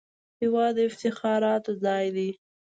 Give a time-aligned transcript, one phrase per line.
[0.41, 2.29] هېواد د افتخاراتو ځای دی